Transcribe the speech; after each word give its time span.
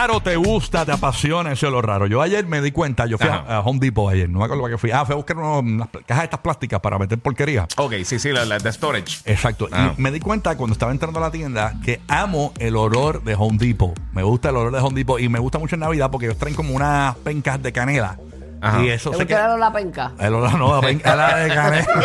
raro 0.00 0.20
te 0.22 0.34
gusta, 0.36 0.86
te 0.86 0.92
apasiona 0.92 1.52
ese 1.52 1.66
olor 1.66 1.86
raro? 1.86 2.06
Yo 2.06 2.22
ayer 2.22 2.46
me 2.46 2.62
di 2.62 2.72
cuenta, 2.72 3.04
yo 3.04 3.18
fui 3.18 3.28
a, 3.28 3.34
Ajá. 3.34 3.56
a 3.56 3.60
Home 3.60 3.78
Depot 3.80 4.08
ayer, 4.10 4.30
no 4.30 4.38
me 4.38 4.44
acuerdo 4.46 4.62
para 4.62 4.74
qué 4.74 4.78
fui. 4.78 4.90
Ah, 4.90 5.04
fui 5.04 5.12
a 5.12 5.16
buscar 5.16 5.36
unos- 5.36 5.60
unas 5.62 5.88
pl- 5.88 6.04
cajas 6.06 6.22
de 6.22 6.24
estas 6.24 6.40
plásticas 6.40 6.80
para 6.80 6.98
meter 6.98 7.18
porquería. 7.18 7.66
Ok, 7.76 7.92
sí, 8.04 8.18
sí, 8.18 8.30
la, 8.32 8.46
la 8.46 8.56
de 8.58 8.72
storage. 8.72 9.18
Exacto. 9.26 9.68
Ah. 9.70 9.92
Y 9.96 10.00
me 10.00 10.10
di 10.10 10.18
cuenta 10.18 10.56
cuando 10.56 10.72
estaba 10.72 10.90
entrando 10.92 11.18
a 11.18 11.22
la 11.22 11.30
tienda 11.30 11.74
que 11.84 12.00
amo 12.08 12.54
el 12.58 12.76
olor 12.76 13.22
de 13.24 13.34
Home 13.34 13.58
Depot. 13.58 13.92
Me 14.12 14.22
gusta 14.22 14.48
el 14.48 14.56
olor 14.56 14.72
de 14.72 14.78
Home 14.78 14.94
Depot 14.98 15.20
y 15.20 15.28
me 15.28 15.38
gusta 15.38 15.58
mucho 15.58 15.76
en 15.76 15.80
Navidad 15.80 16.10
porque 16.10 16.26
ellos 16.26 16.38
traen 16.38 16.54
como 16.54 16.74
unas 16.74 17.14
pencas 17.16 17.62
de 17.62 17.70
canela. 17.72 18.16
Ajá. 18.60 18.82
Y 18.82 18.90
eso 18.90 19.10
¿Te 19.10 19.16
se 19.18 19.22
gusta 19.24 19.36
queda. 19.36 19.56
la 19.56 19.72
penca? 19.72 20.12
El 20.18 20.34
olor 20.34 20.58
no, 20.58 20.74
la 20.74 20.80
penca 20.86 21.16
la 21.16 21.36
de 21.36 21.48
canela. 21.54 21.86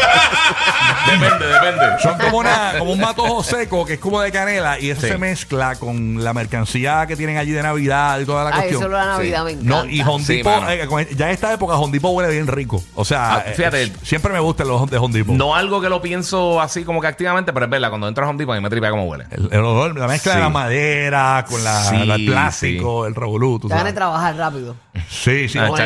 Depende, 1.06 1.46
depende. 1.48 1.86
Son 2.02 2.18
como, 2.18 2.38
una, 2.40 2.74
como 2.80 2.92
un 2.92 3.00
matojo 3.00 3.44
seco 3.44 3.86
que 3.86 3.94
es 3.94 4.00
como 4.00 4.22
de 4.22 4.32
canela 4.32 4.80
y 4.80 4.90
eso 4.90 5.02
Sí. 5.02 5.08
se 5.08 5.18
mezcla 5.18 5.76
con 5.76 6.24
la 6.24 6.34
mercancía 6.34 7.06
que 7.08 7.16
tienen 7.16 7.38
allí 7.38 7.52
de 7.52 7.62
Navidad 7.62 8.20
y 8.20 8.26
toda 8.26 8.44
la 8.44 8.50
Ay, 8.50 8.56
cuestión. 8.56 8.82
eso 8.82 8.90
lo 8.90 8.98
de 8.98 9.06
Navidad 9.06 9.40
Sí. 9.40 9.44
me 9.46 9.52
encanta. 9.52 9.70
No, 9.70 9.86
y 10.20 10.24
Sí, 10.24 10.44
mano. 10.44 10.70
eh, 10.72 10.88
con- 10.88 11.06
ya 11.08 11.26
en 11.28 11.32
esta 11.34 11.54
época 11.54 11.76
Home 11.76 11.92
Depot 11.92 12.12
huele 12.14 12.32
bien 12.32 12.48
rico. 12.48 12.82
O 12.96 13.06
sea, 13.06 13.36
Ah, 13.36 13.42
fíjate. 13.56 13.84
eh, 13.84 13.94
siempre 14.04 14.32
me 14.34 14.40
gustan 14.40 14.68
los 14.68 14.90
de 14.90 14.98
Home 14.98 15.14
Depot. 15.14 15.36
No 15.36 15.56
algo 15.56 15.80
que 15.82 15.90
lo 15.90 16.02
pienso 16.02 16.60
así 16.62 16.84
como 16.84 17.02
que 17.02 17.08
activamente, 17.08 17.54
pero 17.54 17.66
es 17.66 17.72
verdad, 17.72 17.90
cuando 17.90 18.08
entro 18.08 18.26
a 18.26 18.30
Home 18.30 18.38
Depot 18.40 18.54
a 18.54 18.58
mí 18.58 18.64
me 18.64 18.70
tripea 18.70 18.90
como 18.90 19.06
huele. 19.06 19.26
El, 19.32 19.50
el 19.52 19.60
olor, 19.60 19.98
la 19.98 20.08
mezcla 20.08 20.32
de 20.34 20.38
Sí. 20.40 20.44
la 20.44 20.50
madera 20.50 21.46
con 21.50 21.64
la, 21.64 21.84
Sí, 21.84 21.98
la- 22.06 22.16
el 22.16 22.26
plástico, 22.26 23.06
el 23.06 23.14
revolú. 23.16 23.60
tú 23.60 23.68
Te 23.68 23.76
van 23.76 23.88
a 23.88 23.94
trabajar 23.94 24.36
rápido. 24.36 24.76
Sí, 25.10 25.48
sí. 25.50 25.60
Ah, 25.60 25.68
con- 25.68 25.78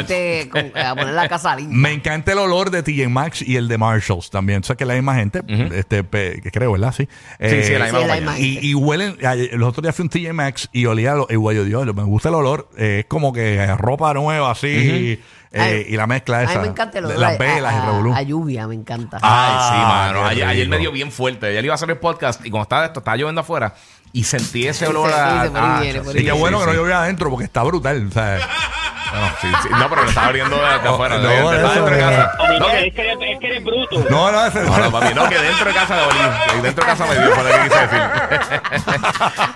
a 0.75 0.95
poner 0.95 1.13
la 1.13 1.27
casa 1.29 1.55
linda. 1.57 1.75
Me 1.75 1.91
encanta 1.91 2.31
el 2.33 2.38
olor 2.39 2.69
de 2.71 2.83
TJ 2.83 3.07
Maxx 3.09 3.41
y 3.41 3.55
el 3.55 3.67
de 3.67 3.77
Marshalls 3.77 4.29
también. 4.29 4.61
O 4.61 4.63
sea 4.63 4.75
que 4.75 4.85
la 4.85 4.93
misma 4.95 5.16
gente, 5.16 5.41
este, 5.73 6.03
pe- 6.03 6.41
que 6.41 6.51
creo, 6.51 6.71
¿verdad? 6.73 6.93
Sí. 6.95 7.07
Sí, 7.39 7.63
sí, 7.63 7.73
la 7.73 7.88
Sí, 7.89 7.93
misma 7.95 8.07
la 8.07 8.16
misma. 8.16 8.39
Y, 8.39 8.59
y 8.61 8.73
huelen, 8.75 9.17
los 9.53 9.69
otros 9.69 9.83
días 9.83 9.95
fui 9.95 10.03
a 10.03 10.05
un 10.05 10.09
TJ 10.09 10.33
Maxx 10.33 10.69
y 10.71 10.85
olía, 10.85 11.16
y 11.29 11.35
güey, 11.35 11.63
Dios, 11.66 11.85
me 11.95 12.03
gusta 12.03 12.29
el 12.29 12.35
olor, 12.35 12.69
eh, 12.77 12.99
es 12.99 13.05
como 13.05 13.33
que 13.33 13.66
ropa 13.77 14.13
nueva 14.13 14.51
así, 14.51 15.19
eh, 15.51 15.59
Ay, 15.59 15.85
y 15.89 15.97
la 15.97 16.05
mezcla 16.05 16.38
A 16.39 16.43
esa. 16.43 16.55
mí 16.55 16.61
me 16.61 16.67
encanta 16.67 16.99
el 16.99 17.05
olor 17.05 17.17
las 17.17 17.35
a- 17.35 17.38
velas 17.38 17.73
y 17.73 17.77
a, 17.77 17.85
revolú. 17.88 18.13
a 18.13 18.21
lluvia, 18.21 18.67
me 18.67 18.75
encanta. 18.75 19.17
Ay, 19.21 19.51
sí, 19.69 19.75
Ah, 19.83 20.11
mano. 20.13 20.25
Ayer, 20.25 20.67
me 20.69 20.77
dio 20.77 20.91
bien 20.91 21.11
fuerte. 21.11 21.47
Ayer 21.47 21.66
iba 21.66 21.73
a 21.73 21.75
hacer 21.75 21.89
el 21.89 21.97
podcast 21.97 22.45
y 22.45 22.49
cuando 22.51 22.63
estaba 22.63 22.85
esto, 22.85 22.99
estaba 22.99 23.17
lloviendo 23.17 23.41
afuera 23.41 23.73
y 24.13 24.23
sentí 24.25 24.67
ese 24.67 24.85
olor 24.88 25.07
Sí, 25.09 25.16
a. 25.17 25.44
sí, 25.45 25.51
ah, 25.55 25.79
viene, 25.81 26.01
por 26.01 26.16
Y 26.16 26.23
qué 26.23 26.31
sí, 26.31 26.38
bueno 26.38 26.59
que 26.59 26.66
no 26.66 26.71
sí. 26.71 26.77
llovía 26.77 27.01
adentro 27.01 27.29
porque 27.31 27.45
está 27.45 27.63
brutal. 27.63 28.11
Sea, 28.13 28.39
Bueno, 29.11 29.27
sí, 29.41 29.47
sí. 29.63 29.69
No, 29.71 29.89
pero 29.89 30.03
lo 30.03 30.09
estaba 30.09 30.27
abriendo 30.27 30.55
de, 30.55 30.61
de 30.79 30.88
afuera. 30.89 31.17
No, 31.17 31.27
de- 31.27 31.35
de- 31.35 31.41
no, 31.41 31.49
de- 31.52 31.57
dentro 31.57 31.85
de 31.85 31.99
es- 31.99 32.05
casa. 32.05 32.31
No, 32.59 32.67
que- 32.67 32.88
es, 32.88 32.93
que 32.93 33.02
eres, 33.02 33.17
es 33.21 33.39
que 33.39 33.47
eres 33.47 33.63
bruto. 33.63 34.05
no, 34.09 34.31
no, 34.31 34.45
ese- 34.45 34.63
No, 34.63 34.77
no, 34.77 34.91
papi, 34.91 35.13
no, 35.13 35.27
que 35.29 35.38
dentro 35.39 35.66
de 35.66 35.73
casa 35.73 35.95
de 35.95 36.01
que 36.07 36.61
Dentro 36.61 36.85
de 36.85 36.91
casa 36.91 37.05
me 37.05 37.16
dio, 37.16 37.29
lo 37.29 37.35
que 37.43 37.69
quise 37.69 37.79
decir. 37.88 37.99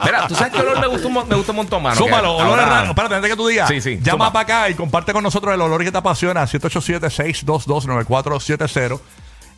Mira, 0.03 0.27
tú 0.27 0.35
sabes 0.35 0.53
qué 0.53 0.59
olor 0.61 0.79
me 0.79 0.87
gusta 0.87 1.07
un, 1.07 1.13
mo- 1.13 1.25
me 1.25 1.35
gusta 1.35 1.51
un 1.51 1.55
montón, 1.57 1.83
mano. 1.83 1.95
Súmalo, 1.95 2.37
Que 2.37 2.43
olores 2.43 2.63
ahora- 2.65 2.75
raros. 2.75 2.89
Espérate, 2.89 3.15
antes 3.15 3.31
que 3.31 3.37
tú 3.37 3.47
digas. 3.47 3.67
Sí, 3.69 3.81
sí, 3.81 3.97
Llama 4.01 4.25
suma. 4.25 4.33
para 4.33 4.43
acá 4.43 4.69
y 4.69 4.73
comparte 4.75 5.13
con 5.13 5.23
nosotros 5.23 5.53
el 5.53 5.61
olor 5.61 5.83
que 5.83 5.91
te 5.91 5.97
apasiona. 5.97 6.45
787-622-9470. 6.47 8.99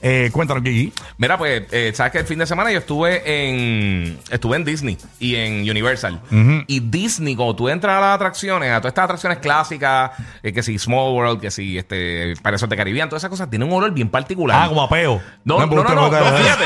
Eh, 0.08 0.30
cuéntanos, 0.32 0.62
Gigi. 0.62 0.94
Mira, 1.18 1.36
pues, 1.36 1.64
eh, 1.72 1.92
sabes 1.96 2.12
que 2.12 2.20
el 2.20 2.26
fin 2.28 2.38
de 2.38 2.46
semana 2.46 2.72
yo 2.72 2.78
estuve 2.78 3.24
en 3.26 4.20
estuve 4.30 4.56
en 4.58 4.64
Disney 4.64 4.98
y 5.20 5.36
en 5.36 5.68
Universal. 5.68 6.22
Y 6.68 6.80
Disney, 6.80 7.36
cuando 7.36 7.56
tú 7.56 7.70
entras 7.70 7.98
a 7.98 8.02
las 8.02 8.16
atracciones, 8.16 8.72
a 8.72 8.78
todas 8.82 8.92
estas 8.92 9.06
atracciones 9.06 9.40
clásicas, 9.40 10.12
eh, 10.44 10.54
que 10.54 10.62
si 10.62 10.78
Small 10.78 11.12
World, 11.14 11.42
que 11.42 11.50
si 11.50 11.80
este 11.80 12.36
Piratas 12.44 12.70
de 12.70 12.76
Caribbean, 12.78 13.10
todas 13.10 13.22
esas 13.22 13.32
cosas 13.32 13.50
tienen 13.50 13.68
un 13.68 13.74
olor 13.74 13.92
bien 13.94 14.10
particular. 14.10 14.62
Ah, 14.62 14.68
como 14.68 14.84
apeo. 14.84 15.22
No, 15.44 15.58
no, 15.60 15.66
no, 15.66 15.84
no, 15.84 15.96
no, 15.96 16.02
gusta. 16.10 16.24
fíjate, 16.38 16.66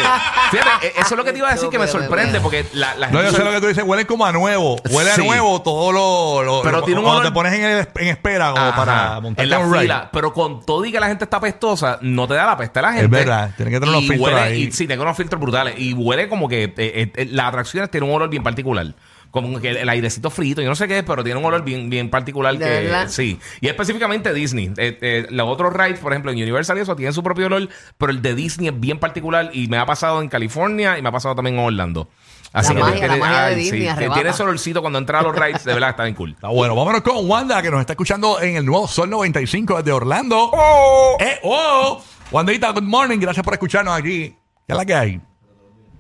fíjate, 0.52 0.88
eh, 0.88 0.94
eso 0.98 1.06
es 1.12 1.18
lo 1.18 1.24
que 1.24 1.32
te 1.32 1.38
iba 1.38 1.48
a 1.48 1.54
decir 1.54 1.70
que 1.70 1.80
me 1.80 1.88
sorprende 1.88 2.42
porque 2.42 2.66
la, 2.74 2.94
la 2.96 3.10
No, 3.10 3.24
yo 3.24 3.32
sé 3.32 3.42
lo 3.42 3.52
que 3.52 3.62
tú 3.62 3.68
dices, 3.68 3.86
huele 3.86 4.06
como 4.06 4.26
a 4.26 4.34
nuevo. 4.34 4.76
Huele 4.90 5.12
Sí. 5.12 5.22
a 5.22 5.24
nuevo 5.24 5.62
todo 5.62 5.94
lo. 5.94 6.44
lo- 6.44 6.62
Pero 6.62 6.80
lo- 6.80 6.84
tiene 6.84 7.00
un 7.00 7.06
cuando 7.06 7.22
olor- 7.22 7.30
te 7.30 7.34
pones 7.34 7.54
en, 7.54 7.64
el- 7.64 7.88
en 7.96 8.08
espera 8.10 8.52
como 8.52 8.66
Ajá, 8.66 8.76
para 8.76 9.20
montar 9.22 9.44
en 9.46 9.50
la 9.50 9.60
un 9.60 9.72
ride. 9.72 9.82
fila, 9.84 10.10
pero 10.12 10.34
con 10.34 10.66
todo 10.66 10.84
y 10.84 10.92
que 10.92 11.00
la 11.00 11.08
gente 11.08 11.24
está 11.24 11.40
pestosa, 11.40 12.00
no 12.02 12.28
te 12.28 12.34
da 12.34 12.46
la 12.46 12.58
peste 12.58 12.80
a 12.80 12.82
la 12.82 12.92
gente. 12.92 13.29
Tiene 13.56 13.72
que 13.72 13.80
tener 13.80 13.90
unos 13.96 14.08
filtros 14.08 14.30
huele- 14.34 14.40
ahí. 14.42 14.64
Y, 14.64 14.72
sí, 14.72 14.88
tiene 14.88 15.02
unos 15.02 15.18
filtros 15.18 15.42
brutales. 15.42 15.76
Y 15.78 15.94
huele 15.94 16.28
como 16.30 16.48
que 16.48 16.64
eh, 16.66 16.74
eh, 16.78 17.12
eh, 17.16 17.28
las 17.32 17.48
atracciones 17.48 17.90
tienen 17.92 18.10
un 18.10 18.16
olor 18.16 18.30
bien 18.30 18.44
particular. 18.44 18.94
Como 19.32 19.60
que 19.62 19.70
el, 19.70 19.88
airecito 19.88 20.32
frito, 20.32 20.60
yo 20.60 20.70
no 20.70 20.76
sé 20.76 20.88
qué 20.88 20.98
es, 20.98 21.04
pero 21.04 21.24
tiene 21.24 21.40
un 21.40 21.46
olor 21.46 21.64
bien, 21.64 21.88
bien 21.92 22.10
particular 22.10 22.58
¿De 22.58 22.66
que 22.66 22.72
verdad? 22.86 23.08
sí. 23.10 23.40
Y 23.62 23.68
específicamente 23.68 24.34
Disney. 24.34 24.72
Eh, 24.76 24.98
eh, 25.02 25.28
los 25.30 25.48
otros 25.48 25.72
rides, 25.72 26.00
por 26.00 26.12
ejemplo, 26.14 26.32
en 26.32 26.38
Universal 26.38 26.80
y 26.80 26.82
eso, 26.82 26.96
tienen 26.96 27.14
su 27.14 27.22
propio 27.22 27.46
olor, 27.46 27.70
pero 28.00 28.12
el 28.12 28.24
de 28.24 28.34
Disney 28.34 28.70
es 28.70 28.80
bien 28.80 28.98
particular 28.98 29.52
y 29.54 29.68
me 29.68 29.78
ha 29.78 29.86
pasado 29.86 30.24
en 30.24 30.30
California 30.30 30.98
y 30.98 31.04
me 31.04 31.10
ha 31.10 31.12
pasado 31.12 31.36
también 31.36 31.60
en 31.60 31.64
Orlando. 31.66 32.10
Así 32.52 32.74
La 32.74 32.80
que 32.80 32.82
magia, 32.82 33.02
la 33.02 33.14
tiene- 33.14 33.20
magia 33.20 33.42
de 33.42 33.46
ay, 33.50 33.56
Disney 33.58 33.80
sí, 33.82 33.86
que 33.86 33.90
arrebata. 33.92 34.14
tiene 34.16 34.30
ese 34.32 34.42
olorcito 34.42 34.82
cuando 34.82 34.98
entra 34.98 35.20
a 35.20 35.22
los 35.22 35.36
rides, 35.36 35.64
de 35.64 35.74
verdad 35.76 35.92
está 35.92 36.04
bien 36.06 36.16
cool. 36.16 36.32
Está 36.36 36.48
bueno, 36.48 36.76
vámonos 36.76 37.02
con 37.04 37.30
Wanda, 37.30 37.62
que 37.62 37.70
nos 37.70 37.82
está 37.82 37.94
escuchando 37.94 38.42
en 38.42 38.56
el 38.56 38.66
nuevo 38.66 38.88
Sol 38.88 39.08
95 39.12 39.78
desde 39.78 39.92
Orlando. 39.92 40.52
¡Eh! 41.20 41.38
¡Oh! 41.44 42.02
Wandita, 42.32 42.72
good 42.72 42.84
morning. 42.84 43.20
Gracias 43.20 43.44
por 43.44 43.54
escucharnos 43.54 43.94
aquí. 43.98 44.30
¿Qué 44.68 44.74
es 44.74 44.78
la 44.78 44.86
que 44.86 44.94
hay? 44.94 45.22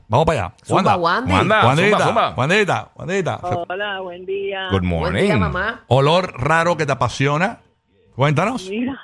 Vamos 0.07 0.25
para 0.25 0.45
allá. 0.45 0.53
Zumba, 0.65 0.95
Wandy. 0.95 1.31
Wanda. 1.31 1.65
Wandita, 1.65 1.89
zumba, 1.97 2.05
zumba. 2.07 2.33
Wandita, 2.35 2.91
Wandita. 2.95 3.35
Hola, 3.41 3.99
buen 4.01 4.25
día. 4.25 4.67
Good 4.71 4.79
Buen 4.81 4.85
morning. 4.89 5.21
día, 5.23 5.37
mamá. 5.37 5.83
Olor 5.87 6.33
raro 6.39 6.77
que 6.77 6.85
te 6.85 6.91
apasiona. 6.91 7.59
Cuéntanos. 8.15 8.67
Mira, 8.69 8.99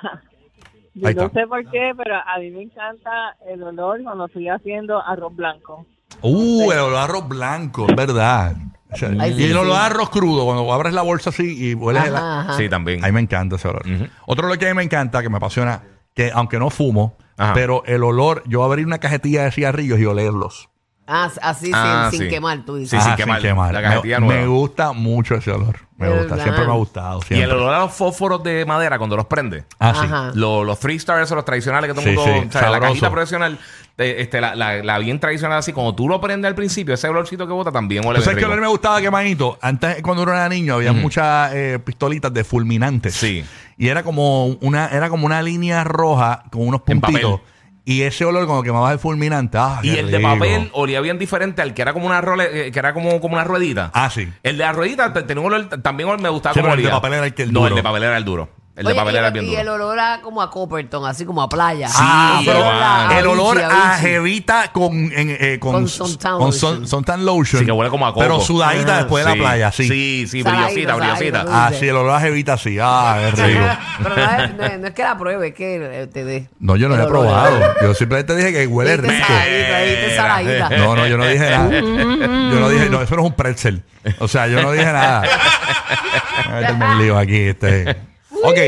yo 0.94 1.08
Ahí 1.08 1.14
no 1.14 1.22
está. 1.26 1.40
sé 1.40 1.46
por 1.46 1.64
qué, 1.70 1.92
pero 1.96 2.16
a 2.16 2.38
mí 2.38 2.50
me 2.50 2.62
encanta 2.62 3.36
el 3.48 3.62
olor 3.62 4.02
cuando 4.02 4.26
estoy 4.26 4.48
haciendo 4.48 5.00
arroz 5.00 5.34
blanco. 5.34 5.86
Uh, 6.22 6.70
el 6.72 6.78
olor 6.78 6.96
a 6.96 7.04
arroz 7.04 7.28
blanco, 7.28 7.86
es 7.88 7.96
verdad. 7.96 8.54
O 8.92 8.96
sea, 8.96 9.10
Ay, 9.18 9.32
y 9.32 9.34
sí, 9.36 9.44
el 9.50 9.56
olor 9.56 9.74
sí. 9.74 9.78
a 9.82 9.86
arroz 9.86 10.10
crudo, 10.10 10.44
cuando 10.44 10.72
abres 10.72 10.94
la 10.94 11.02
bolsa 11.02 11.30
así 11.30 11.70
y 11.70 11.74
hueles 11.74 12.04
el- 12.04 12.14
Ajá, 12.16 12.40
ajá. 12.40 12.52
Sí, 12.54 12.68
también. 12.68 13.04
A 13.04 13.08
mí 13.08 13.12
me 13.12 13.20
encanta 13.20 13.56
ese 13.56 13.68
olor. 13.68 13.82
Otro 14.26 14.46
olor 14.46 14.58
que 14.58 14.66
a 14.66 14.70
mí 14.70 14.76
me 14.76 14.82
encanta, 14.84 15.22
que 15.22 15.28
me 15.28 15.36
apasiona, 15.38 15.82
que 16.16 16.32
aunque 16.34 16.58
no 16.58 16.70
fumo, 16.70 17.16
Ajá. 17.36 17.52
pero 17.54 17.84
el 17.86 18.02
olor, 18.02 18.42
yo 18.46 18.64
abrir 18.64 18.86
una 18.86 18.98
cajetilla 18.98 19.44
de 19.44 19.52
cigarrillos 19.52 20.00
y 20.00 20.06
olerlos. 20.06 20.68
Ah, 21.08 21.30
así, 21.40 21.70
Ah, 21.72 22.08
sin, 22.10 22.18
sin 22.18 22.28
sí. 22.28 22.34
quemar, 22.34 22.64
tú 22.64 22.74
dices. 22.74 22.98
Sí, 23.00 23.04
sin 23.04 23.30
Ah, 23.30 23.38
quemar. 23.40 23.72
La 23.72 23.80
cajetilla 23.80 24.18
me, 24.18 24.26
nueva. 24.26 24.40
me 24.40 24.46
gusta 24.48 24.92
mucho 24.92 25.36
ese 25.36 25.52
olor. 25.52 25.76
Me 25.98 26.08
¿Verdad? 26.08 26.22
gusta, 26.22 26.42
siempre 26.42 26.64
me 26.66 26.72
ha 26.72 26.74
gustado. 26.74 27.20
Y 27.20 27.24
Siempre. 27.26 27.44
el 27.44 27.50
olor 27.52 27.74
a 27.74 27.78
los 27.80 27.92
fósforos 27.92 28.42
de 28.42 28.64
madera 28.66 28.98
cuando 28.98 29.14
los 29.16 29.26
prende. 29.26 29.64
Ah, 29.78 29.92
sí. 29.94 30.00
Ajá. 30.04 30.32
Los, 30.34 30.66
los 30.66 30.80
three 30.80 30.96
stars, 30.96 31.30
los 31.30 31.44
tradicionales 31.44 31.88
que 31.88 31.94
todo 31.94 32.04
el 32.06 32.10
Sí, 32.10 32.16
mundo. 32.16 32.40
sí, 32.42 32.48
o 32.48 32.52
sea, 32.52 32.60
la 32.62 32.66
sabroso. 32.72 32.88
cajita 32.90 33.10
profesional, 33.12 33.58
eh, 33.98 34.16
este, 34.18 34.40
la, 34.40 34.56
la- 34.56 34.82
la 34.82 34.98
bien 34.98 35.20
tradicional, 35.20 35.58
así 35.58 35.72
como 35.72 35.94
tú 35.94 36.08
lo 36.08 36.20
prendes 36.20 36.48
al 36.48 36.56
principio, 36.56 36.94
ese 36.94 37.08
olorcito 37.08 37.46
que 37.46 37.52
bota 37.52 37.70
también 37.70 38.04
huele 38.04 38.18
¿Tú 38.18 38.24
sabes 38.24 38.44
olor 38.44 38.60
me 38.60 38.66
gustaba 38.66 39.00
quemadito? 39.00 39.58
Antes, 39.62 40.02
cuando 40.02 40.24
uno 40.24 40.32
era 40.32 40.48
niño, 40.48 40.74
había 40.74 40.92
muchas 40.92 41.52
eh, 41.54 41.78
pistolitas 41.84 42.34
de 42.34 42.42
fulminantes. 42.42 43.14
Sí. 43.14 43.44
Y 43.78 43.88
era 43.88 44.02
como 44.02 44.46
una, 44.46 44.86
era 44.88 45.08
como 45.10 45.26
una 45.26 45.42
línea 45.42 45.84
roja 45.84 46.44
con 46.50 46.66
unos 46.66 46.80
En 46.86 47.00
puntitos. 47.00 47.40
Y 47.88 48.02
ese 48.02 48.24
olor 48.24 48.46
cuando 48.46 48.64
quemabas 48.64 48.92
el 48.94 48.98
fulminante. 48.98 49.58
Ah, 49.58 49.78
Y 49.82 49.92
qué 49.92 50.00
el 50.00 50.10
de 50.10 50.18
rico. 50.18 50.28
papel 50.30 50.70
olía 50.72 51.00
bien 51.00 51.18
diferente 51.20 51.62
al 51.62 51.72
que 51.72 51.82
era 51.82 51.92
como 51.92 52.06
una 52.06 52.20
role, 52.20 52.66
eh, 52.68 52.72
que 52.72 52.78
era 52.80 52.92
como, 52.92 53.20
como 53.20 53.34
una 53.34 53.44
ruedita. 53.44 53.90
Ah, 53.94 54.10
sí. 54.10 54.26
El 54.42 54.58
de 54.58 54.64
la 54.64 54.72
ruedita 54.72 55.12
te- 55.12 55.22
tenía 55.22 55.40
un 55.46 55.52
olor, 55.52 55.68
también 55.82 56.08
me 56.20 56.28
gustaba 56.28 56.52
Sí, 56.54 56.58
como 56.60 56.72
pero 56.72 56.78
el 56.78 56.82
de 56.82 56.88
olía. 56.88 56.96
papel 57.00 57.12
era 57.14 57.26
el 57.26 57.34
que 57.34 57.42
el 57.44 57.52
No, 57.52 57.60
duro. 57.60 57.68
el 57.68 57.76
de 57.76 57.82
papel 57.84 58.02
era 58.02 58.16
el 58.16 58.24
duro. 58.24 58.48
El 58.76 58.84
de 58.84 58.90
Oye, 58.92 59.00
papel 59.00 59.16
y, 59.16 59.32
bien 59.32 59.44
y 59.46 59.48
duro. 59.48 59.60
el 59.62 59.68
olor 59.70 59.98
a 59.98 60.20
como 60.20 60.42
a 60.42 60.50
Copperton, 60.50 61.06
así 61.06 61.24
como 61.24 61.40
a 61.40 61.48
playa. 61.48 61.88
Ah, 61.94 62.36
Sí, 62.40 62.44
pero 62.46 62.62
man. 62.62 63.10
a 63.10 63.18
el 63.18 63.26
olor 63.26 63.58
a 63.62 63.96
jevita 63.96 64.70
con, 64.70 64.92
en, 64.94 65.34
eh, 65.40 65.58
con, 65.58 65.72
Con 65.72 65.88
suntan 65.88 66.32
con 66.36 66.48
lotion. 66.50 66.76
sun- 66.80 66.86
suntan 66.86 67.24
lotion. 67.24 67.60
Sí, 67.60 67.64
que 67.64 67.72
huele 67.72 67.88
como 67.90 68.06
a 68.06 68.10
coco. 68.10 68.20
Pero 68.20 68.38
sudadita 68.38 68.90
Ajá. 68.92 68.96
después 68.98 69.24
de 69.24 69.30
la 69.30 69.36
playa, 69.38 69.72
sí. 69.72 69.88
Sí, 69.88 70.26
sí, 70.28 70.42
Saladito, 70.42 70.94
brillosita. 70.94 71.44
Ah, 71.48 71.70
sí, 71.72 71.88
el 71.88 71.96
olor 71.96 72.16
a 72.16 72.20
jevita, 72.20 72.58
sí. 72.58 72.76
Ah, 72.78 73.18
es 73.32 73.38
rico. 73.38 73.60
Pero 74.02 74.14
no 74.14 74.22
es, 74.22 74.54
no 74.56 74.64
es- 74.66 74.78
no 74.78 74.86
es 74.88 74.92
que 74.94 75.02
la 75.04 75.16
pruebe, 75.16 75.48
es 75.48 75.54
que 75.54 76.02
eh, 76.02 76.06
te 76.08 76.24
dé. 76.26 76.50
No, 76.60 76.76
yo 76.76 76.90
no 76.90 76.96
lo 76.96 77.02
he 77.02 77.06
olor. 77.06 77.20
probado. 77.24 77.60
Yo 77.80 77.94
simplemente 77.94 78.36
dije 78.36 78.52
que 78.52 78.66
huele 78.66 78.98
rico. 78.98 79.14
saladita, 79.26 80.16
saladita. 80.16 80.68
No, 80.76 80.94
no, 80.94 81.06
yo 81.06 81.16
no 81.16 81.24
dije 81.26 81.48
nada. 81.50 81.70
Yo 81.80 82.60
no 82.60 82.68
dije, 82.68 82.90
no, 82.90 83.00
eso 83.00 83.16
no 83.16 83.22
es 83.22 83.26
un 83.28 83.34
pretzel. 83.36 83.82
O 84.18 84.28
sea, 84.28 84.46
yo 84.48 84.60
no 84.60 84.70
dije 84.72 84.84
nada. 84.84 85.22
Voy 85.22 86.52
a 86.52 86.60
meterme 86.60 86.84
en 86.92 86.98
lío 86.98 87.18
aquí, 87.18 87.36
este. 87.40 87.96
Ok, 88.44 88.58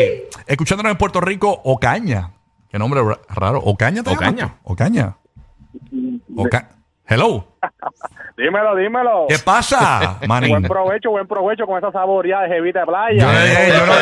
escuchándonos 0.47 0.93
en 0.93 0.99
Puerto 0.99 1.21
Rico, 1.21 1.61
Ocaña. 1.65 2.33
Qué 2.69 2.79
nombre 2.79 3.03
ra- 3.03 3.21
raro. 3.29 3.61
Ocaña, 3.61 4.03
¿te 4.03 4.11
llamas 4.11 4.29
Ocaña. 4.29 4.47
tú? 4.65 4.73
Ocaña. 4.73 5.17
Oca- 6.37 6.69
Hello. 7.11 7.43
Dímelo, 8.37 8.77
dímelo. 8.77 9.25
¿Qué 9.29 9.39
pasa, 9.39 10.19
manín? 10.27 10.51
Buen 10.51 10.63
provecho, 10.65 11.11
buen 11.11 11.27
provecho 11.27 11.67
con 11.67 11.79
esa 11.79 11.91
saboreada 11.91 12.43
de 12.45 12.51
jevita 12.51 12.81
de 12.81 12.87
playa. 12.87 13.19
Yo 13.19 13.33
no 13.33 13.47
yo 13.79 13.87
no, 13.87 13.95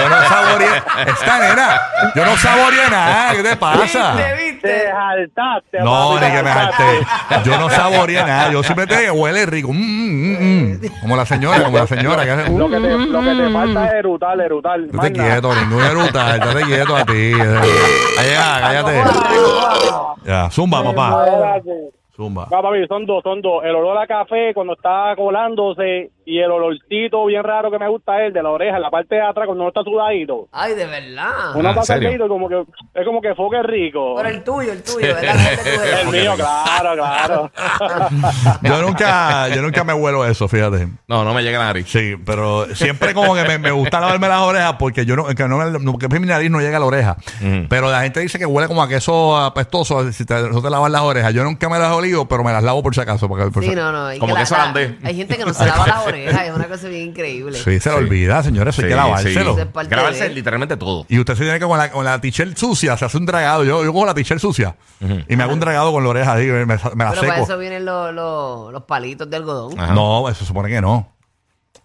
yo 0.00 0.08
no 0.08 0.28
saboreé. 0.28 0.82
Esta 1.06 1.38
nena, 1.38 1.80
yo 2.16 2.24
no 2.26 2.36
saboreé 2.36 2.90
nada. 2.90 3.32
¿Qué 3.32 3.42
te 3.44 3.56
pasa? 3.56 4.12
¿Viste, 4.14 4.22
Te 4.22 4.44
viste? 4.44 4.92
jaltaste. 4.92 5.80
No, 5.80 6.14
ni 6.14 6.20
te 6.20 6.32
que 6.32 6.42
me 6.42 6.50
jalté. 6.50 7.06
Yo 7.44 7.58
no 7.58 7.70
saboreé 7.70 8.24
nada. 8.24 8.50
Yo 8.50 8.62
simplemente 8.64 8.98
dije, 9.00 9.10
huele 9.12 9.46
rico. 9.46 9.72
Mm, 9.72 9.76
mm, 9.78 10.36
mm, 10.36 10.72
mm. 10.72 11.00
Como 11.00 11.16
la 11.16 11.24
señora, 11.24 11.62
como 11.64 11.78
la 11.78 11.86
señora. 11.86 12.24
Que 12.24 12.30
hace, 12.32 12.50
Lo 12.50 12.68
que, 12.68 12.76
te, 12.76 12.98
lo 12.98 13.20
que 13.22 13.34
te 13.36 13.50
falta 13.52 13.86
es 13.86 13.92
erutar, 13.94 14.40
erutar. 14.40 14.80
Estate 14.80 14.96
más 14.96 15.10
nada. 15.12 15.30
quieto, 15.30 15.54
ningún 15.54 15.82
eruta. 15.84 16.34
Estate 16.36 16.62
quieto 16.64 16.96
a 16.96 17.04
ti. 17.06 17.32
Ahí 18.18 18.30
ya, 18.32 18.60
cállate. 18.60 19.02
Ya, 20.24 20.50
zumba, 20.50 20.82
papá. 20.82 21.24
Zumba. 22.14 22.46
No, 22.50 22.62
papi, 22.62 22.86
son 22.88 23.06
dos, 23.06 23.22
son 23.22 23.40
dos. 23.40 23.64
El 23.64 23.74
olor 23.74 23.96
a 23.98 24.06
café 24.06 24.52
cuando 24.54 24.74
está 24.74 25.14
colándose 25.16 26.10
y 26.24 26.38
el 26.38 26.50
olorcito 26.52 27.24
bien 27.26 27.42
raro 27.42 27.70
que 27.70 27.78
me 27.78 27.88
gusta 27.88 28.20
es 28.20 28.28
el 28.28 28.32
de 28.32 28.42
la 28.42 28.50
oreja, 28.50 28.76
en 28.76 28.82
la 28.82 28.90
parte 28.90 29.14
de 29.16 29.22
atrás 29.22 29.46
cuando 29.46 29.64
uno 29.64 29.68
está 29.68 29.82
sudadito. 29.82 30.46
Ay, 30.52 30.74
de 30.74 30.86
verdad. 30.86 31.56
Uno 31.56 31.70
¿en 31.70 31.74
pasa 31.74 31.94
serio? 31.94 32.10
así, 32.10 32.18
como 32.28 32.48
que 32.48 32.62
es 32.94 33.04
como 33.06 33.20
que 33.22 33.34
foque 33.34 33.62
rico. 33.62 34.14
Pero 34.16 34.28
el 34.28 34.44
tuyo, 34.44 34.72
el 34.72 34.82
tuyo, 34.82 35.06
¿verdad? 35.14 35.34
El 36.02 36.08
mío, 36.08 36.32
claro, 36.36 36.94
claro. 36.94 37.50
Yo 38.62 38.82
nunca, 38.82 39.48
yo 39.48 39.62
nunca 39.62 39.84
me 39.84 39.92
huelo 39.94 40.24
eso, 40.26 40.46
fíjate. 40.48 40.88
No, 41.08 41.24
no 41.24 41.34
me 41.34 41.42
llega 41.42 41.58
la 41.58 41.66
nariz. 41.66 41.86
Sí, 41.88 42.14
pero 42.24 42.66
siempre 42.74 43.14
como 43.14 43.34
que 43.34 43.42
me, 43.44 43.58
me 43.58 43.70
gusta 43.70 44.00
lavarme 44.00 44.28
las 44.28 44.40
orejas 44.42 44.74
porque 44.78 45.04
yo 45.04 45.16
no, 45.16 45.26
que 45.26 45.48
no, 45.48 45.58
me- 45.58 45.78
no- 45.78 45.98
que 45.98 46.08
mi 46.08 46.26
nariz 46.26 46.50
no 46.50 46.60
llega 46.60 46.76
a 46.76 46.80
la 46.80 46.86
oreja. 46.86 47.16
Pero 47.68 47.90
la 47.90 48.02
gente 48.02 48.20
dice 48.20 48.38
que 48.38 48.46
huele 48.46 48.68
como 48.68 48.82
a 48.82 48.88
queso 48.88 49.36
apestoso 49.36 50.10
si 50.12 50.24
te, 50.24 50.34
no 50.50 50.60
te 50.62 50.70
lavas 50.70 50.90
las 50.90 51.02
orejas. 51.02 51.32
Yo 51.34 51.42
nunca 51.44 51.68
me 51.68 51.78
las 51.78 51.92
pero 52.28 52.44
me 52.44 52.52
las 52.52 52.62
lavo 52.62 52.82
por 52.82 52.94
si 52.94 53.00
acaso. 53.00 53.28
Porque, 53.28 53.50
por 53.50 53.62
Sí, 53.62 53.70
si- 53.70 53.74
no, 53.76 53.92
no. 53.92 54.06
hay 54.06 54.18
Como 54.18 54.34
la- 54.34 54.40
queso 54.40 54.54
la- 54.56 54.62
holandés. 54.62 54.92
Hay 55.04 55.16
gente 55.16 55.36
que 55.36 55.44
no 55.44 55.54
se 55.54 55.64
lava 55.66 55.86
las 55.86 56.06
orejas, 56.06 56.42
es 56.48 56.54
una 56.54 56.66
cosa 56.68 56.88
bien 56.88 57.08
increíble. 57.10 57.56
Sí, 57.58 57.64
se 57.80 57.90
le 57.90 57.96
Sí. 57.96 58.02
olvida, 58.04 58.42
señores, 58.42 58.78
hay 58.78 58.88
que 58.88 58.94
lavárselo. 58.94 59.54
sí. 59.54 59.60
Es 59.62 59.66
parte 59.66 59.90
Grabarse 59.90 60.24
de- 60.28 60.34
literalmente 60.34 60.76
todo. 60.76 61.06
Y 61.08 61.18
usted 61.18 61.34
se 61.34 61.42
tiene 61.44 61.58
que 61.58 61.64
con 61.66 61.78
la, 61.78 61.90
con 61.90 62.04
la 62.04 62.20
t-shirt 62.20 62.56
sucia, 62.56 62.96
se 62.96 63.04
hace 63.04 63.16
un 63.16 63.26
dragado. 63.26 63.64
Yo, 63.64 63.84
yo 63.84 63.92
cojo 63.92 64.06
la 64.06 64.14
t-shirt 64.14 64.40
sucia 64.40 64.76
y 65.28 65.36
me 65.36 65.42
hago 65.42 65.52
un 65.52 65.60
dragado 65.60 65.92
con 65.92 66.02
la 66.04 66.10
oreja 66.10 66.32
así, 66.34 66.44
me, 66.46 66.64
me 66.66 66.74
la 66.76 66.80
Pero 66.80 66.96
para 66.96 67.14
seco. 67.20 67.44
eso 67.44 67.58
vienen 67.58 67.84
los, 67.84 68.12
los, 68.14 68.72
los 68.72 68.82
palitos 68.84 69.28
de 69.30 69.36
algodón. 69.36 69.78
Ajá. 69.78 69.92
No, 69.94 70.28
eso 70.28 70.40
se 70.40 70.46
supone 70.46 70.68
que 70.68 70.80
no. 70.80 71.08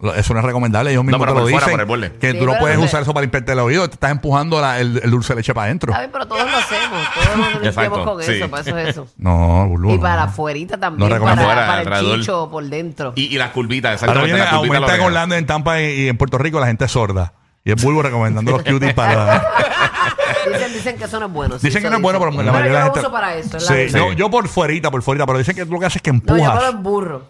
Lo- 0.00 0.14
Eso 0.14 0.32
no 0.32 0.38
es 0.40 0.46
recomendable. 0.46 0.90
Ellos 0.92 1.02
mismos 1.04 1.20
pero 1.20 1.32
te 1.34 1.40
lo 1.40 1.48
fuera, 1.48 1.66
dicen. 1.66 2.02
el. 2.04 2.12
Que 2.18 2.30
Sí, 2.32 2.38
tú 2.38 2.46
no 2.46 2.56
puedes 2.58 2.76
no 2.76 2.82
sé. 2.84 2.88
usar 2.88 3.02
eso 3.02 3.12
para 3.12 3.22
limpiarte 3.22 3.50
el 3.52 3.58
oído. 3.58 3.88
Te 3.88 3.94
estás 3.94 4.12
empujando 4.12 4.60
la- 4.60 4.78
el, 4.78 5.00
el 5.02 5.10
dulce 5.10 5.32
de 5.32 5.40
leche 5.40 5.52
para 5.54 5.64
adentro. 5.66 5.90
Está 5.90 6.00
bien, 6.02 6.12
pero 6.12 6.26
todos 6.26 6.48
lo 6.48 6.56
hacemos. 6.56 7.02
Todos 7.14 7.36
nos 7.36 7.36
limpiamos 7.62 7.66
Exacto, 7.66 8.04
con 8.04 8.22
sí. 8.22 8.32
eso, 8.32 8.48
para 8.48 8.62
eso 8.62 8.78
es 8.78 8.88
eso. 8.90 9.06
No, 9.16 9.66
Bulbo, 9.68 9.90
Y 9.92 9.96
no. 9.96 10.00
para 10.02 10.22
afuerita 10.24 10.76
No 10.76 10.80
también, 10.80 11.10
recomiendo. 11.10 11.42
para, 11.42 11.52
Afuera, 11.62 11.66
para 11.66 11.82
el 11.82 11.88
alrededor. 11.88 12.20
chicho 12.20 12.48
por 12.50 12.64
dentro. 12.64 13.12
Y, 13.16 13.22
y 13.34 13.38
las 13.38 13.50
curvitas, 13.50 14.00
Ahora 14.02 14.12
exactamente. 14.22 14.34
viene, 14.34 14.38
las 14.38 14.54
curvitas 14.54 14.74
de 14.74 14.80
la 14.80 14.86
aumenta 14.86 14.94
en. 14.94 15.06
Orlando, 15.06 15.34
en 15.34 15.46
Tampa 15.46 15.80
y, 15.80 15.84
y 16.02 16.08
en 16.08 16.16
Puerto 16.16 16.38
Rico 16.38 16.60
la 16.60 16.66
gente 16.68 16.84
es 16.84 16.92
sorda. 16.92 17.32
Y 17.64 17.72
es 17.72 17.82
Bulbo 17.82 18.00
recomendando 18.02 18.52
los 18.52 18.62
cuties 18.62 18.94
para... 18.94 19.42
Dicen, 20.52 20.72
dicen 20.72 20.96
que 20.96 21.04
eso 21.04 21.18
no 21.20 21.26
es 21.26 21.32
bueno. 21.32 21.58
sí, 21.58 21.66
Dicen 21.66 21.82
que 21.82 21.90
no 21.90 21.96
es 21.96 22.02
bueno, 22.02 22.18
pero 22.20 22.30
la 22.30 22.52
mayoría 22.52 22.60
de 22.62 22.68
yo 22.68 22.72
la 22.74 22.78
lo 22.80 22.84
gente... 22.86 23.00
uso 23.00 23.12
para 23.12 23.34
eso, 23.34 23.56
es 23.58 23.62
la 23.64 23.68
Sí, 23.68 23.74
verdad. 23.74 23.98
yo, 23.98 24.12
yo 24.12 24.30
por 24.30 24.48
fuerita, 24.48 24.90
por 24.90 25.02
fuerita, 25.02 25.26
pero 25.26 25.38
dicen 25.38 25.54
que 25.56 25.64
lo 25.66 25.78
que 25.78 25.86
hace 25.86 25.98
es 25.98 26.02
que 26.02 26.12
No, 26.12 26.20
yo 26.24 26.34
empujas. 26.36 26.62
lo 26.62 26.68
emburro. 26.68 27.22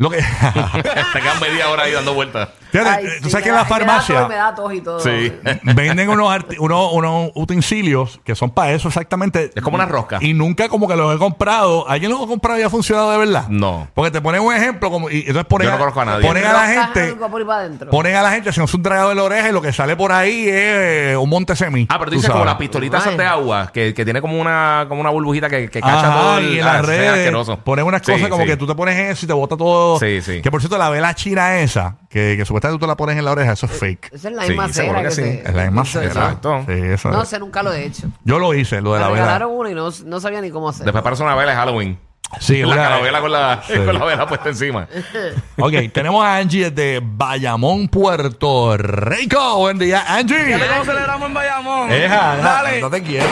Lo 0.00 0.08
que... 0.08 0.16
Te 1.12 1.20
quedan 1.20 1.40
media 1.40 1.68
hora 1.68 1.84
ahí 1.84 1.92
dando 1.92 2.14
vueltas. 2.14 2.48
Fíjate, 2.70 2.90
Ay, 2.90 3.04
tú 3.20 3.24
sí, 3.24 3.30
sabes 3.30 3.42
que 3.44 3.48
en 3.50 3.56
la 3.56 3.64
farmacia... 3.64 4.20
tos, 4.20 4.28
me 4.28 4.34
da 4.36 4.54
tos 4.54 4.74
y 4.74 4.80
todo. 4.80 5.00
Sí. 5.00 5.32
Venden 5.62 6.08
unos, 6.08 6.28
arti- 6.30 6.56
unos, 6.58 6.92
unos 6.92 7.30
utensilios 7.34 8.20
que 8.24 8.34
son 8.34 8.50
para 8.50 8.72
eso 8.72 8.88
exactamente. 8.88 9.50
Es 9.54 9.62
como 9.62 9.74
una 9.76 9.86
rosca. 9.86 10.18
Y 10.20 10.34
nunca 10.34 10.68
como 10.68 10.88
que 10.88 10.96
los 10.96 11.14
he 11.14 11.18
comprado. 11.18 11.88
¿Alguien 11.88 12.10
los 12.10 12.22
ha 12.22 12.26
comprado 12.26 12.58
y 12.58 12.62
ha 12.62 12.70
funcionado 12.70 13.10
de 13.12 13.18
verdad? 13.18 13.48
No. 13.48 13.88
Porque 13.94 14.10
te 14.10 14.20
ponen 14.20 14.40
un 14.42 14.54
ejemplo 14.54 14.90
como, 14.90 15.10
y 15.10 15.20
entonces 15.20 15.44
ponen, 15.46 15.66
Yo 15.68 15.72
no 15.72 15.78
conozco 15.78 16.00
a 16.00 16.04
nadie. 16.04 16.26
ponen 16.26 16.44
a 16.46 16.52
la 16.52 16.66
gente, 16.66 17.00
algo 17.08 17.28
por 17.30 17.40
ahí 17.40 17.46
para 17.46 17.58
adentro. 17.60 17.90
ponen 17.90 18.16
a 18.16 18.22
la 18.22 18.30
gente, 18.32 18.52
si 18.52 18.58
no 18.60 18.64
es 18.66 18.74
un 18.74 18.82
dragado 18.82 19.08
de 19.10 19.14
la 19.14 19.22
oreja 19.24 19.48
y 19.48 19.52
lo 19.52 19.60
que 19.62 19.72
sale 19.72 19.96
por 19.96 20.12
ahí 20.12 20.48
es 20.48 20.54
eh, 20.54 21.16
un 21.18 21.28
monte 21.28 21.54
semí. 21.56 21.86
Ah, 21.88 21.98
pero 21.98 22.10
tú 22.10 22.16
tú 22.16 22.16
dices 22.22 22.30
como 22.30 22.58
pistolitas 22.58 23.06
Ay. 23.06 23.16
de 23.16 23.24
agua, 23.24 23.70
que, 23.72 23.94
que 23.94 24.04
tiene 24.04 24.20
como 24.20 24.38
una, 24.40 24.86
como 24.88 25.00
una 25.00 25.10
burbujita 25.10 25.48
que, 25.48 25.68
que 25.70 25.80
cacha 25.80 26.08
Ajá, 26.08 26.20
todo 26.20 26.38
el, 26.38 26.54
y 26.54 26.58
en 26.58 26.64
ah, 26.64 26.72
las 26.74 26.82
eso 26.82 26.92
es 26.92 26.98
redes 26.98 27.10
asqueroso. 27.12 27.56
ponen 27.60 27.84
unas 27.86 28.02
Sí, 28.04 28.12
cosas 28.12 28.28
como 28.28 28.42
sí. 28.44 28.48
que 28.50 28.56
tú 28.56 28.66
te 28.66 28.74
pones 28.74 28.98
eso 29.10 29.24
y 29.24 29.28
te 29.28 29.32
bota 29.34 29.56
todo. 29.56 29.98
Sí, 29.98 30.20
sí. 30.22 30.40
Que 30.42 30.50
por 30.50 30.60
cierto, 30.60 30.76
la 30.78 30.88
vela 30.90 31.14
china 31.14 31.58
esa, 31.60 31.96
que, 32.08 32.34
que 32.36 32.44
supuestamente 32.44 32.59
tú 32.68 32.78
te 32.78 32.86
la 32.86 32.96
pones 32.96 33.16
en 33.16 33.24
la 33.24 33.32
oreja, 33.32 33.52
eso 33.52 33.66
es 33.66 33.72
fake. 33.72 34.10
Esa 34.12 34.28
es 34.28 34.34
la 34.34 34.42
misma 34.46 34.68
seguro 34.68 34.98
cera 34.98 35.02
que 35.02 35.08
que, 35.08 35.14
sí. 35.14 35.22
se- 35.22 35.48
Es 35.48 35.54
la 35.54 35.62
misma 35.64 35.84
cera. 35.84 36.04
Exacto. 36.06 36.64
Sí, 36.66 36.72
eso 36.74 37.10
No 37.10 37.22
es. 37.22 37.28
sé, 37.28 37.38
nunca 37.38 37.62
lo 37.62 37.72
he 37.72 37.84
hecho. 37.86 38.08
Yo 38.24 38.38
lo 38.38 38.52
hice, 38.54 38.80
lo 38.80 38.92
de 38.94 38.98
Me 39.00 39.04
la 39.04 39.10
vela. 39.10 39.22
regalaron 39.24 39.50
uno 39.52 39.68
y 39.70 39.74
no, 39.74 39.88
no 40.04 40.20
sabía 40.20 40.40
ni 40.40 40.50
cómo 40.50 40.68
hacer. 40.68 40.84
Después 40.84 41.02
parece 41.02 41.22
una 41.22 41.34
vela 41.34 41.52
de 41.52 41.56
Halloween. 41.56 41.98
Sí, 42.38 42.60
la 42.60 42.66
una- 42.68 42.76
carabela 42.76 43.20
con 43.20 43.32
la, 43.32 43.60
Sí. 43.66 43.74
con 43.74 43.98
la 43.98 44.04
vela 44.04 44.26
puesta 44.28 44.50
encima. 44.50 44.86
Ok, 45.58 45.72
tenemos 45.92 46.24
a 46.24 46.36
Angie 46.36 46.70
desde 46.70 47.00
Bayamón, 47.04 47.88
Puerto 47.88 48.76
Rico. 48.76 49.56
Buen 49.58 49.78
día, 49.80 50.04
Angie. 50.06 50.36
celebramos 50.84 51.26
en 51.28 51.34
Bayamón? 51.34 51.88
Deja, 51.88 52.36
deja, 52.36 52.80
no 52.82 52.88
te 52.90 53.02
quiero. 53.02 53.26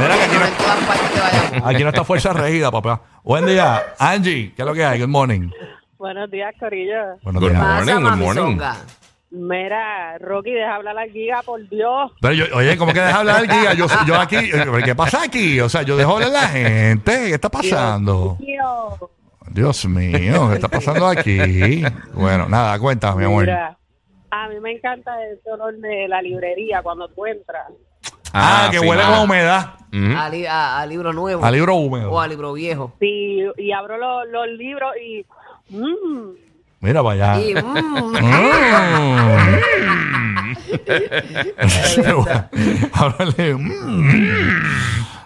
Mira 0.00 0.16
que 0.16 0.22
aquí 0.24 0.36
no, 0.38 0.44
en 0.46 0.54
todas 0.54 0.78
partes 0.80 1.14
de 1.14 1.20
Bayamón. 1.20 1.70
aquí 1.74 1.82
no 1.84 1.88
está 1.90 2.04
fuerza 2.04 2.32
regida, 2.32 2.70
papá. 2.72 3.00
Buen 3.22 3.46
día, 3.46 3.80
Angie. 3.98 4.52
¿Qué 4.56 4.62
es 4.62 4.66
lo 4.66 4.74
que 4.74 4.84
hay? 4.84 4.98
Good 5.00 5.08
morning. 5.08 5.50
Buenos 6.02 6.28
días, 6.32 6.52
Corillo. 6.58 7.16
Buenos 7.22 7.40
Good 7.42 7.50
días. 7.52 7.62
morning. 7.62 7.94
Good 8.10 8.16
morning. 8.16 8.58
Mira, 9.30 10.18
Rocky, 10.18 10.50
deja 10.50 10.74
hablar 10.74 10.98
al 10.98 11.10
Giga, 11.12 11.42
por 11.42 11.60
Dios. 11.68 12.10
Pero 12.20 12.34
yo, 12.34 12.44
oye, 12.56 12.76
¿cómo 12.76 12.92
que 12.92 13.00
deja 13.00 13.20
hablar 13.20 13.40
el 13.42 13.48
guía? 13.48 13.72
Yo, 13.74 13.86
yo 14.04 14.16
aquí, 14.20 14.36
¿qué 14.84 14.94
pasa 14.96 15.22
aquí? 15.22 15.60
O 15.60 15.68
sea, 15.68 15.82
yo 15.82 15.96
dejo 15.96 16.14
hablar 16.14 16.28
a 16.30 16.32
la 16.32 16.48
gente. 16.48 17.12
¿Qué 17.28 17.34
está 17.34 17.48
pasando? 17.48 18.36
Tío, 18.40 19.10
Dios 19.52 19.86
mío, 19.86 20.48
¿qué 20.48 20.54
está 20.56 20.66
pasando 20.66 21.06
aquí? 21.06 21.84
Bueno, 22.14 22.48
nada, 22.48 22.76
cuéntame, 22.80 23.20
mi 23.20 23.24
amor. 23.26 23.44
mira, 23.44 23.78
a 24.32 24.48
mí 24.48 24.56
me 24.60 24.72
encanta 24.72 25.12
ese 25.32 25.50
olor 25.52 25.76
de 25.78 26.08
la 26.08 26.20
librería 26.20 26.82
cuando 26.82 27.06
tú 27.10 27.26
entras. 27.26 27.68
Ah, 28.32 28.68
que 28.72 28.80
sí, 28.80 28.86
huele 28.88 29.02
con 29.04 29.20
humedad. 29.20 29.74
Ujú. 29.92 30.18
a, 30.18 30.28
li- 30.30 30.46
a- 30.46 30.80
a 30.80 30.86
libro 30.86 31.12
nuevo. 31.12 31.44
A 31.44 31.50
libro 31.52 31.76
húmedo. 31.76 32.10
O 32.10 32.18
a 32.18 32.26
libro 32.26 32.54
viejo. 32.54 32.92
Sí, 32.98 33.44
y 33.56 33.70
abro 33.72 33.98
los, 33.98 34.26
los 34.32 34.48
libros 34.58 34.90
y... 35.00 35.24
mmm, 35.70 36.30
Mira 36.80 37.00
allá. 37.00 37.40
Y, 37.40 37.54
mm, 37.54 38.12
Mm. 38.22 39.58
Háblale. 42.92 43.54
Mm. 43.54 44.62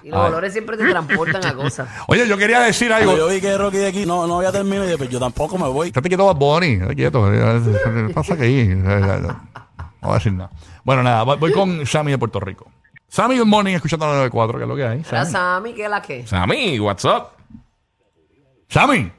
y 0.02 0.08
los 0.08 0.18
olores 0.18 0.52
siempre 0.52 0.76
te 0.76 0.88
transportan 0.88 1.44
a 1.44 1.54
cosas. 1.54 1.88
Oye, 2.08 2.28
yo 2.28 2.36
quería 2.36 2.60
decir 2.60 2.92
algo. 2.92 3.16
Yo 3.16 3.28
vi 3.28 3.40
que 3.40 3.56
Rocky 3.56 3.78
de 3.78 3.88
aquí 3.88 4.06
no, 4.06 4.26
no 4.26 4.38
había 4.38 4.52
terminado, 4.52 4.84
y 4.84 4.88
dije, 4.88 4.98
pues 4.98 5.10
yo 5.10 5.18
tampoco 5.18 5.58
me 5.58 5.68
voy. 5.68 5.88
Estate 5.88 6.08
quieto, 6.08 6.26
Bad 6.26 6.36
Bunny. 6.36 6.72
Estate 6.74 6.94
quieto. 6.96 7.30
¿Qué 7.30 8.12
pasa 8.14 8.34
aquí? 8.34 8.64
No 8.66 9.40
voy 10.02 10.10
a 10.10 10.14
decir 10.14 10.32
nada. 10.32 10.50
Bueno, 10.84 11.02
nada, 11.02 11.22
voy 11.24 11.52
con 11.52 11.84
Sammy 11.86 12.12
de 12.12 12.18
Puerto 12.18 12.38
Rico. 12.38 12.70
Sammy, 13.08 13.38
good 13.38 13.46
morning, 13.46 13.74
escuchando 13.74 14.06
la 14.06 14.12
94, 14.12 14.58
que 14.58 14.64
es 14.64 14.68
lo 14.68 14.76
que 14.76 14.86
hay. 14.86 14.98
La 14.98 15.04
Sammy. 15.24 15.30
Sammy, 15.32 15.74
¿qué 15.74 15.84
es 15.84 15.90
la 15.90 16.02
que? 16.02 16.26
Sammy, 16.26 16.78
what's 16.80 17.04
up? 17.04 17.28
Sammy. 18.68 19.10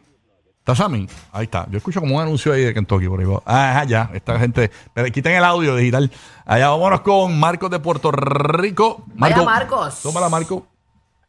¿Está 0.68 0.84
Sammy? 0.84 1.08
Ahí 1.31 1.46
está. 1.46 1.66
Yo 1.69 1.78
escucho 1.78 2.02
como 2.02 2.18
un 2.18 2.22
anuncio 2.22 2.52
ahí 2.52 2.66
de 2.66 2.74
Kentucky 2.74 3.07
por 3.07 3.21
ahí. 3.21 3.26
Ah, 3.45 3.71
ajá, 3.71 3.83
ya. 3.86 4.09
Esta 4.14 4.38
gente. 4.38 4.69
Pero 4.94 5.09
quiten 5.14 5.31
el 5.38 5.45
audio 5.45 5.78
digital. 5.78 6.12
Allá 6.45 6.68
vámonos 6.68 7.00
con 7.00 7.40
Marcos 7.40 7.71
de 7.71 7.80
Puerto 7.80 8.12
Rico. 8.12 9.06
Vaya, 9.14 9.44
Marcos. 9.44 10.02
Tómala, 10.04 10.28
Marco. 10.28 10.68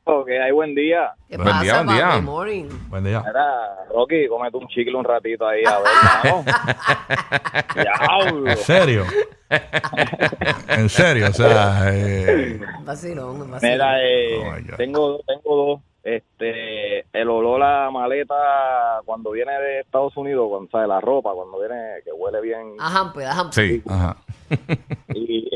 Ok, 0.02 0.28
hay 0.44 0.50
buen 0.50 0.74
día. 0.74 1.12
¿Qué 1.28 1.36
Buen 1.36 1.48
pasa, 1.50 1.62
día, 1.62 1.82
buen 1.84 1.96
día. 1.96 2.20
Morning. 2.20 2.64
Buen 2.88 3.04
día. 3.04 3.22
Mira, 3.24 3.46
Rocky, 3.94 4.26
cómete 4.26 4.56
un 4.56 4.66
chicle 4.66 4.96
un 4.96 5.04
ratito 5.04 5.46
ahí, 5.46 5.62
a 5.64 5.78
ver. 5.78 5.86
¿En 8.50 8.56
serio? 8.56 9.04
¿En 10.68 10.88
serio? 10.88 11.28
O 11.28 11.32
sea, 11.32 11.82
eh, 11.92 12.58
Vacilón, 12.82 13.48
vacilón. 13.52 13.72
Mira, 13.72 14.02
eh, 14.02 14.64
Oh, 14.72 14.76
tengo, 14.76 15.20
tengo 15.28 15.56
dos. 15.56 15.80
Este, 16.02 16.97
maleta 17.92 18.34
cuando 19.04 19.30
viene 19.32 19.52
de 19.52 19.80
Estados 19.80 20.16
Unidos, 20.16 20.46
cuando 20.50 20.70
sale 20.70 20.86
la 20.88 21.00
ropa, 21.00 21.32
cuando 21.34 21.58
viene 21.58 21.76
que 22.04 22.12
huele 22.12 22.40
bien. 22.40 22.74
Ajá, 22.78 23.10
pues, 23.12 23.26
ajá. 23.26 23.48
Sí. 23.52 23.82
ajá. 23.88 24.16
Y, 25.14 25.48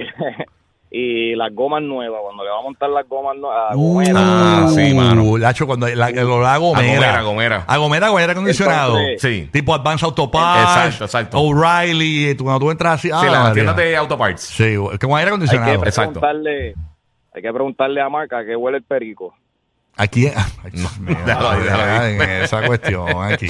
y 0.90 1.34
las 1.34 1.54
gomas 1.54 1.82
nuevas, 1.82 2.20
cuando 2.22 2.44
le 2.44 2.50
va 2.50 2.58
a 2.58 2.62
montar 2.62 2.90
las 2.90 3.08
gomas 3.08 3.36
nuevas. 3.36 3.74
Uh, 3.74 4.02
Ah, 4.14 4.66
sí, 4.74 4.92
mano. 4.94 5.38
Lacho, 5.38 5.66
cuando 5.66 5.88
la, 5.88 6.08
el 6.10 6.18
olor 6.20 6.44
a 6.44 6.56
gomera. 6.58 6.82
A 6.90 6.94
gomera, 6.94 7.22
gomera. 7.22 7.64
A 7.66 7.76
gomera 7.78 8.08
con 8.08 8.18
aire 8.20 8.32
acondicionado. 8.32 8.96
Sí. 9.18 9.48
Tipo 9.52 9.74
Advance 9.74 10.04
Auto 10.04 10.30
Parts. 10.30 10.62
Exacto, 10.86 11.04
exacto. 11.04 11.38
O'Reilly. 11.40 12.36
Cuando 12.36 12.60
tú 12.60 12.70
entras 12.70 12.94
así. 12.94 13.08
Sí, 13.08 13.14
ah, 13.14 13.24
las 13.24 13.38
María. 13.40 13.54
tiendas 13.54 13.76
de 13.76 13.96
autoparts. 13.96 14.42
Sí, 14.42 14.76
con 14.76 14.90
aire 14.90 14.98
hay 15.10 15.24
que 15.24 15.28
acondicionado. 15.28 15.72
Exacto. 15.84 16.20
preguntarle, 16.20 16.74
hay 17.34 17.42
que 17.42 17.52
preguntarle 17.52 18.00
a 18.02 18.08
Marca 18.08 18.44
que 18.44 18.54
huele 18.56 18.78
el 18.78 18.84
perico. 18.84 19.34
Aquí. 19.96 20.22
Déjalo 20.24 21.50
ahí, 21.50 21.60
déjalo 21.62 22.02
ahí. 22.02 22.14
en 22.14 22.30
esa 22.42 22.66
cuestión 22.66 23.08
aquí. 23.32 23.46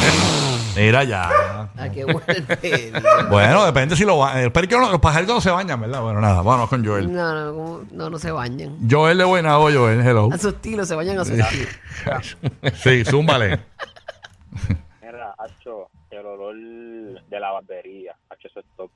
Mira 0.77 1.05
ya. 1.05 1.31
¿A 1.77 1.89
qué 1.91 2.05
huele 2.05 2.21
el 2.29 2.43
pelo? 2.45 3.01
Bueno, 3.31 3.65
depende 3.65 3.95
si 3.97 4.05
lo. 4.05 4.29
El 4.29 4.51
perico 4.53 4.79
no- 4.79 4.91
los 4.91 5.01
pajaritos 5.01 5.35
no 5.37 5.41
se 5.41 5.51
bañan, 5.51 5.81
¿verdad? 5.81 6.01
Bueno, 6.03 6.21
nada, 6.21 6.43
vamos 6.43 6.69
con 6.69 6.85
Joel. 6.85 7.13
No, 7.13 7.35
no, 7.35 7.53
como- 7.55 7.81
no, 7.93 8.11
no 8.11 8.19
se 8.19 8.31
bañan. 8.33 8.77
Joel 8.91 9.19
de 9.19 9.25
Buenavo, 9.25 9.71
Joel, 9.73 10.01
hello. 10.01 10.29
A 10.33 10.39
su 10.39 10.49
estilo, 10.49 10.85
se 10.85 10.95
bañan 10.95 11.19
a 11.19 11.25
su 11.25 11.35
estilo. 11.35 11.69
Sí, 12.75 13.05
zúmbale. 13.05 13.61
Mira, 15.01 15.35
Hacho, 15.39 15.89
el 16.11 16.27
olor 16.27 16.55
de 16.57 17.41
la 17.41 17.51
barbería. 17.53 18.15
Hacho, 18.31 18.49
eso 18.49 18.61
es 18.61 18.67
top. 18.77 18.91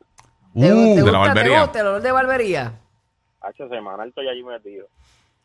¿Te, 0.54 0.60
te 0.62 0.72
Uh, 0.72 0.94
de 0.96 1.12
la 1.12 1.18
gusta, 1.18 1.22
te 1.22 1.28
barbería. 1.28 1.60
gusta 1.62 1.80
el 1.80 1.86
olor 1.86 2.02
de 2.02 2.12
barbería? 2.12 2.72
Hacho, 3.42 3.68
semanal 3.68 4.08
estoy 4.08 4.28
allí 4.28 4.42
metido. 4.42 4.86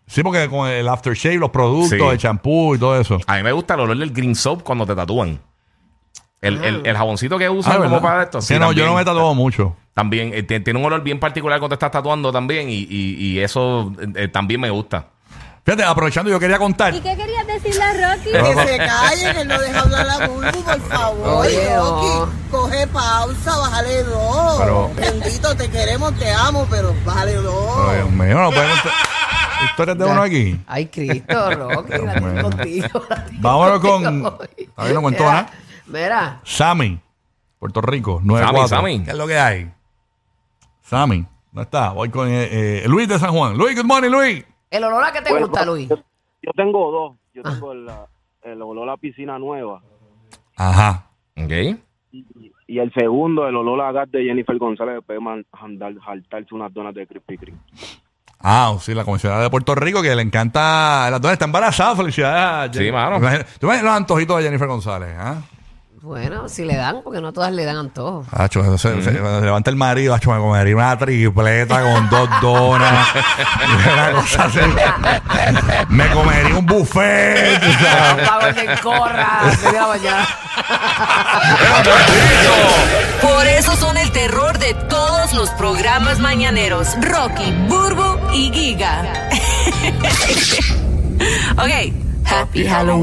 Sí, 0.07 0.23
porque 0.23 0.49
con 0.49 0.67
el 0.67 0.87
aftershave, 0.89 1.35
los 1.37 1.49
productos, 1.51 1.97
Sí. 1.97 2.03
el 2.05 2.17
champú 2.17 2.75
y 2.75 2.79
todo 2.79 2.99
eso. 2.99 3.17
A 3.27 3.35
mí 3.37 3.43
me 3.43 3.51
gusta 3.53 3.75
el 3.75 3.81
olor 3.81 3.97
del 3.97 4.11
green 4.11 4.35
soap 4.35 4.61
cuando 4.63 4.85
te 4.85 4.93
tatúan. 4.95 5.39
El, 6.41 6.63
el, 6.63 6.85
el 6.85 6.97
jaboncito 6.97 7.37
que 7.37 7.47
usan 7.49 7.73
Ah, 7.73 7.75
como 7.77 7.89
¿verdad? 7.91 8.01
para 8.01 8.23
esto. 8.23 8.41
Sí, 8.41 8.57
no, 8.59 8.71
yo 8.71 8.85
no 8.85 8.95
me 8.95 9.05
tatuado 9.05 9.33
mucho. 9.35 9.75
También 9.93 10.33
eh, 10.33 10.41
tiene 10.43 10.63
tiene 10.63 10.79
un 10.79 10.85
olor 10.85 11.03
bien 11.03 11.19
particular 11.19 11.59
cuando 11.59 11.77
te 11.77 11.85
estás 11.85 11.91
tatuando 11.91 12.31
también 12.31 12.67
y, 12.69 12.87
y, 12.89 13.15
y 13.19 13.39
eso 13.39 13.93
eh, 14.01 14.07
eh, 14.15 14.27
también 14.27 14.59
me 14.59 14.69
gusta. 14.71 15.05
Fíjate, 15.63 15.83
aprovechando, 15.83 16.31
yo 16.31 16.39
quería 16.39 16.57
contar. 16.57 16.95
¿Y 16.95 16.99
qué 17.01 17.15
querías 17.15 17.45
decirle 17.45 17.83
a 17.83 17.93
Rocky? 18.15 18.29
Que 18.31 18.67
se 18.67 18.77
calle, 18.79 19.33
que 19.37 19.45
no 19.45 19.59
deja 19.61 19.79
hablar 19.81 20.09
a 20.09 20.27
Bulbu, 20.27 20.63
por 20.63 20.81
favor. 20.89 21.27
Oye, 21.45 21.75
Rocky, 21.77 22.31
coge 22.49 22.87
pausa, 22.87 23.57
bájale 23.59 24.03
dos. 24.03 24.59
Pero- 24.59 24.89
Bendito, 24.95 25.55
te 25.55 25.69
queremos, 25.69 26.17
te 26.17 26.31
amo, 26.31 26.65
pero 26.71 26.95
bájale 27.05 27.33
dos. 27.35 27.77
Ay, 27.87 27.97
Dios 27.97 28.09
mío, 28.09 28.39
no 28.39 28.49
podemos. 28.49 28.79
Historias 29.65 29.97
de 29.97 30.05
uno 30.05 30.21
aquí. 30.21 30.59
Ay, 30.67 30.85
Cristo, 30.87 31.51
Rocky, 31.55 31.91
la 31.91 32.41
contigo. 32.41 32.87
la 33.09 33.25
Vámonos 33.39 33.79
con- 33.79 34.03
contigo. 34.03 34.37
Está 34.57 34.83
bien, 34.83 34.95
no 34.95 35.01
Mira, 35.09 35.19
nada. 35.25 35.49
Mira, 35.87 36.39
Sammy, 36.43 36.99
Puerto 37.59 37.81
Rico, 37.81 38.21
94. 38.23 38.67
Sammy. 38.67 39.03
¿Qué 39.03 39.11
es 39.11 39.17
lo 39.17 39.27
que 39.27 39.37
hay? 39.39 39.71
Sammy, 40.81 41.25
¿no 41.51 41.61
está? 41.61 41.91
Voy 41.91 42.09
con 42.09 42.27
eh, 42.29 42.83
eh, 42.83 42.83
Luis 42.87 43.07
de 43.07 43.19
San 43.19 43.31
Juan. 43.31 43.57
Luis, 43.57 43.75
good 43.75 43.85
morning, 43.85 44.09
Luis. 44.09 44.45
el 44.69 44.83
olor 44.83 45.03
a 45.03 45.11
que 45.11 45.21
te 45.21 45.29
Bueno, 45.31 45.47
gusta, 45.47 45.65
Luis. 45.65 45.87
Yo, 45.89 45.95
yo 46.41 46.51
tengo 46.55 46.91
dos. 46.91 47.17
Yo 47.33 47.43
tengo 47.43 47.71
el, 47.71 47.89
el 48.43 48.61
olor 48.61 48.89
a 48.89 48.97
piscina 48.97 49.39
nueva. 49.39 49.81
Ajá. 50.57 51.07
Ok. 51.37 51.51
Y, 52.11 52.25
y 52.67 52.79
el 52.79 52.91
segundo, 52.93 53.47
el 53.47 53.55
olor 53.55 53.79
a 53.81 53.91
gas 53.93 54.11
de 54.11 54.23
Jennifer 54.23 54.57
González 54.57 54.95
después 54.95 55.15
de 55.17 55.21
man- 55.23 55.45
andar- 55.53 55.97
saltarse 56.03 56.53
unas 56.53 56.73
donas 56.73 56.93
de 56.93 57.07
Krispy 57.07 57.37
Kreme. 57.37 57.57
Ah, 58.43 58.73
sí, 58.81 58.93
la 58.93 59.03
comisionada 59.03 59.43
de 59.43 59.49
Puerto 59.49 59.75
Rico 59.75 60.01
que 60.01 60.15
le 60.15 60.21
encanta. 60.21 61.09
Las 61.11 61.21
dos 61.21 61.31
está 61.31 61.45
embarazada, 61.45 61.95
felicidades. 61.95 62.75
Sí, 62.75 62.91
mano. 62.91 63.19
¿Tú 63.59 63.67
imaginas 63.67 63.83
los 63.83 63.93
antojitos 63.95 64.37
de 64.37 64.43
Jennifer 64.43 64.67
González? 64.67 65.09
¿ah? 65.19 65.35
Bueno, 66.03 66.49
si 66.49 66.65
le 66.65 66.75
dan, 66.75 67.01
porque 67.03 67.21
no 67.21 67.31
todas 67.31 67.51
le 67.51 67.63
dan 67.63 67.77
antojo. 67.77 68.25
Hacho, 68.31 68.61
eso 68.61 68.75
se, 68.79 69.03
se- 69.03 69.11
levanta 69.11 69.69
el 69.69 69.75
marido, 69.75 70.15
hacho, 70.15 70.31
me 70.31 70.39
comería 70.39 70.75
una 70.75 70.97
tripleta 70.97 71.79
con 71.83 72.09
dos 72.09 72.27
donas. 72.41 73.07
una 73.93 74.11
cosa 74.13 74.45
así. 74.45 74.59
Me 75.89 76.09
comería 76.09 76.57
un 76.57 76.65
buffet. 76.65 77.59
tú 77.61 77.67
sabes. 77.85 78.55
De 78.55 78.79
corra, 78.81 79.41
la 79.71 79.87
mañana. 79.87 80.27
Por 83.21 83.45
eso 83.45 83.75
son 83.75 83.95
el 83.97 84.11
terror 84.11 84.57
de 84.57 84.73
todos 84.73 85.33
los 85.33 85.51
programas 85.51 86.17
mañaneros. 86.19 86.95
Rocky, 87.01 87.51
Burbo 87.67 88.19
y 88.33 88.51
Giga. 88.51 89.29
ok, 91.57 91.93
Happy 92.23 92.65
Halloween. 92.65 92.99